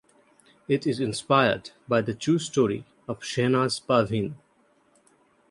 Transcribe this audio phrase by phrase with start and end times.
[0.67, 4.33] It is inspired by the true story of Shehnaz Parveen.